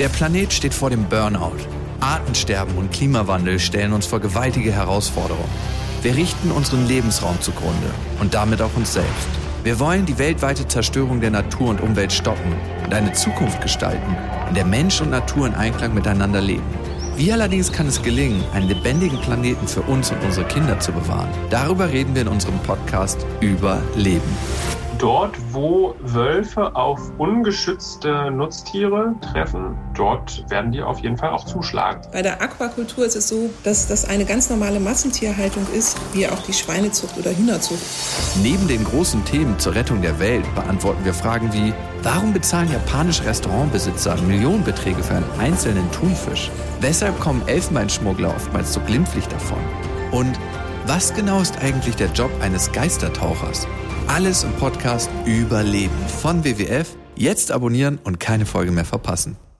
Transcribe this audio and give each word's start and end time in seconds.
Der 0.00 0.08
Planet 0.08 0.50
steht 0.50 0.72
vor 0.72 0.88
dem 0.88 1.04
Burnout. 1.04 1.58
Artensterben 2.00 2.74
und 2.78 2.90
Klimawandel 2.90 3.58
stellen 3.58 3.92
uns 3.92 4.06
vor 4.06 4.18
gewaltige 4.18 4.72
Herausforderungen. 4.72 5.52
Wir 6.00 6.16
richten 6.16 6.50
unseren 6.52 6.88
Lebensraum 6.88 7.38
zugrunde 7.42 7.90
und 8.18 8.32
damit 8.32 8.62
auch 8.62 8.74
uns 8.76 8.94
selbst. 8.94 9.28
Wir 9.62 9.78
wollen 9.78 10.06
die 10.06 10.16
weltweite 10.16 10.66
Zerstörung 10.66 11.20
der 11.20 11.30
Natur 11.30 11.68
und 11.68 11.82
Umwelt 11.82 12.14
stoppen 12.14 12.54
und 12.82 12.94
eine 12.94 13.12
Zukunft 13.12 13.60
gestalten, 13.60 14.16
in 14.48 14.54
der 14.54 14.64
Mensch 14.64 15.02
und 15.02 15.10
Natur 15.10 15.46
in 15.46 15.54
Einklang 15.54 15.92
miteinander 15.92 16.40
leben. 16.40 16.64
Wie 17.18 17.30
allerdings 17.30 17.70
kann 17.70 17.86
es 17.86 18.00
gelingen, 18.00 18.42
einen 18.54 18.68
lebendigen 18.68 19.20
Planeten 19.20 19.68
für 19.68 19.82
uns 19.82 20.10
und 20.10 20.24
unsere 20.24 20.48
Kinder 20.48 20.80
zu 20.80 20.92
bewahren? 20.92 21.28
Darüber 21.50 21.90
reden 21.90 22.14
wir 22.14 22.22
in 22.22 22.28
unserem 22.28 22.58
Podcast 22.60 23.26
Überleben 23.42 24.32
dort, 25.00 25.34
wo 25.50 25.94
Wölfe 26.00 26.76
auf 26.76 27.00
ungeschützte 27.16 28.30
Nutztiere 28.30 29.14
treffen, 29.32 29.76
dort 29.94 30.44
werden 30.50 30.72
die 30.72 30.82
auf 30.82 31.00
jeden 31.00 31.16
Fall 31.16 31.30
auch 31.30 31.44
zuschlagen. 31.44 32.02
Bei 32.12 32.22
der 32.22 32.42
Aquakultur 32.42 33.06
ist 33.06 33.16
es 33.16 33.28
so, 33.28 33.50
dass 33.64 33.88
das 33.88 34.04
eine 34.04 34.26
ganz 34.26 34.50
normale 34.50 34.78
Massentierhaltung 34.78 35.66
ist, 35.74 35.98
wie 36.12 36.28
auch 36.28 36.42
die 36.42 36.52
Schweinezucht 36.52 37.16
oder 37.18 37.30
Hühnerzucht. 37.30 37.80
Neben 38.42 38.68
den 38.68 38.84
großen 38.84 39.24
Themen 39.24 39.58
zur 39.58 39.74
Rettung 39.74 40.02
der 40.02 40.18
Welt 40.18 40.44
beantworten 40.54 41.04
wir 41.04 41.14
Fragen 41.14 41.50
wie, 41.52 41.72
warum 42.02 42.32
bezahlen 42.34 42.70
japanische 42.70 43.24
Restaurantbesitzer 43.24 44.20
Millionenbeträge 44.22 45.02
für 45.02 45.14
einen 45.14 45.30
einzelnen 45.38 45.90
Thunfisch? 45.92 46.50
Weshalb 46.80 47.18
kommen 47.20 47.42
Elfenbeinschmuggler 47.46 48.34
oftmals 48.34 48.74
so 48.74 48.80
glimpflich 48.80 49.26
davon? 49.28 49.58
Und 50.12 50.38
was 50.90 51.14
genau 51.14 51.40
ist 51.40 51.56
eigentlich 51.58 51.94
der 51.94 52.08
Job 52.08 52.32
eines 52.40 52.72
Geistertauchers? 52.72 53.68
Alles 54.08 54.42
im 54.42 54.50
Podcast 54.54 55.08
Überleben 55.24 55.94
von 56.20 56.44
WWF. 56.44 56.96
Jetzt 57.14 57.52
abonnieren 57.52 58.00
und 58.02 58.18
keine 58.18 58.44
Folge 58.44 58.72
mehr 58.72 58.84
verpassen. 58.84 59.36